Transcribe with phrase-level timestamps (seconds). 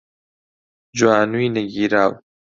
[0.97, 2.11] جوانووی نەگیراو